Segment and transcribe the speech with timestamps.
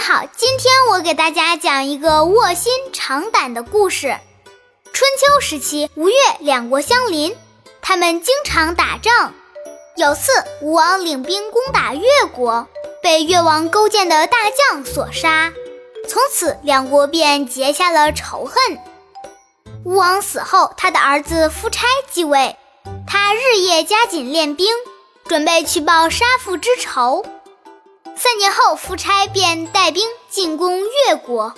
[0.00, 4.16] 好，今天我给大家讲一个卧薪尝胆的故事。
[4.94, 7.36] 春秋时期，吴越两国相邻，
[7.82, 9.34] 他们经常打仗。
[9.96, 10.32] 有次，
[10.62, 12.66] 吴王领兵攻打越国，
[13.02, 15.52] 被越王勾践的大将所杀，
[16.08, 18.78] 从此两国便结下了仇恨。
[19.84, 22.56] 吴王死后，他的儿子夫差继位，
[23.06, 24.66] 他日夜加紧练兵，
[25.28, 27.22] 准备去报杀父之仇。
[28.22, 31.54] 三年后，夫差便带兵进攻越国。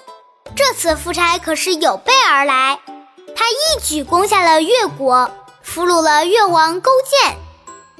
[0.54, 2.78] 这次夫差可是有备而来，
[3.34, 5.28] 他一举攻下了越国，
[5.60, 7.36] 俘虏了越王勾践。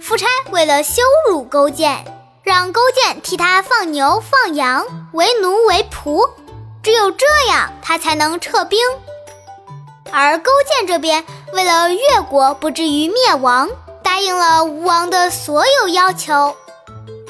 [0.00, 2.04] 夫差为了羞辱勾践，
[2.44, 6.30] 让勾践替他放牛放羊，为奴为仆，
[6.84, 8.78] 只有这样，他才能撤兵。
[10.12, 13.68] 而勾践这边为了越国不至于灭亡，
[14.04, 16.54] 答应了吴王的所有要求。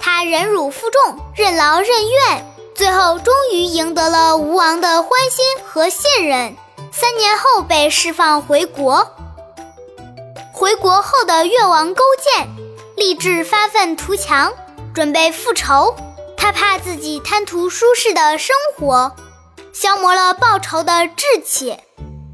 [0.05, 6.57] 他忍辱负重，任劳任怨，最后终于赢得了吴王的欢心和信任。
[6.91, 9.15] 三年后被释放回国。
[10.53, 12.49] 回国后的越王勾践
[12.97, 14.53] 立志发愤图强，
[14.93, 15.95] 准备复仇。
[16.37, 19.15] 他怕自己贪图舒适的生活，
[19.73, 21.79] 消磨了报仇的志气，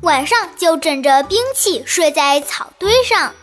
[0.00, 3.34] 晚上就枕着兵器睡在草堆上。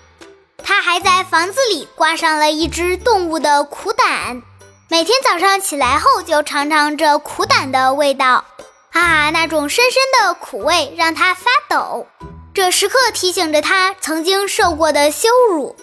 [0.63, 4.41] 他还在房子里挂上了一只动物的苦胆，
[4.89, 8.45] 每天早上起来后就尝尝这苦胆的味道，
[8.91, 12.07] 啊，那种深深的苦味让他发抖，
[12.53, 15.75] 这时刻提醒着他曾经受过的羞辱。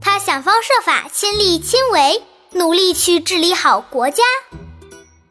[0.00, 4.22] 他想方设法亲力亲为，努力去治理好国家。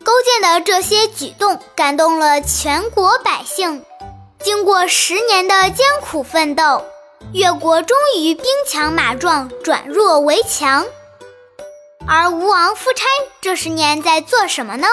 [0.03, 3.83] 勾践的这些举动感动了全国百姓，
[4.41, 6.85] 经过十年的艰苦奋斗。
[7.33, 10.85] 越国终于兵强马壮，转弱为强。
[12.07, 13.05] 而吴王夫差
[13.41, 14.87] 这十年在做什么呢？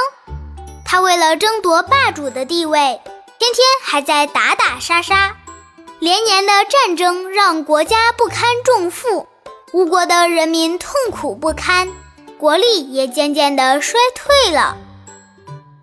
[0.84, 3.00] 他为了争夺霸主的地位，
[3.38, 5.36] 天天还在打打杀杀，
[6.00, 9.28] 连年的战争让国家不堪重负，
[9.72, 11.88] 吴国的人民痛苦不堪，
[12.38, 14.76] 国力也渐渐的衰退了。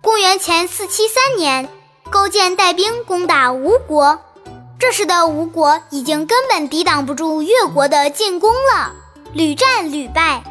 [0.02, 1.68] 公元前四七三年，
[2.10, 4.20] 勾践带兵攻打吴国。
[4.82, 8.92] 这时的吴国已经根本抵挡不住越国的进攻了，
[9.32, 10.42] 屡战屡败，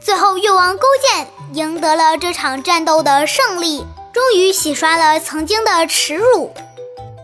[0.00, 6.54] 最后越王勾践赢得了这场战斗的胜利，终于洗刷了曾经的耻辱。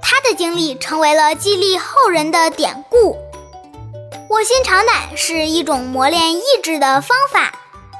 [0.02, 3.16] 他的经历成为了激励后人的典故。
[4.30, 7.52] 卧薪尝胆是一种磨练意志的方法，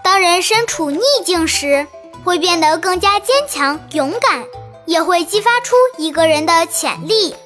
[0.02, 1.86] 当人身处逆境时，
[2.24, 4.42] 会变得更加坚强勇敢，
[4.86, 7.36] 也会激发出一个人的潜力。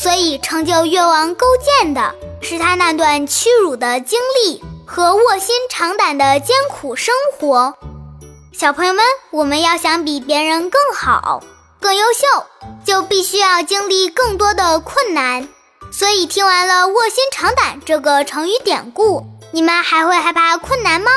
[0.00, 7.74] 所以，成就越王勾践的是他那段屈辱的经历和卧薪尝胆的艰苦生活。
[8.52, 11.42] 小朋友们，我们要想比别人更好、
[11.80, 12.46] 更优秀，
[12.84, 15.48] 就必须要经历更多的困难。
[15.90, 21.10] 所以，听完了“卧薪尝胆”这个成语典故，你们还会害怕困难吗？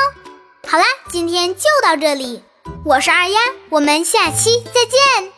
[0.66, 2.42] 好啦，今天就到这里，
[2.84, 3.38] 我是二丫，
[3.70, 5.31] 我们下期再见。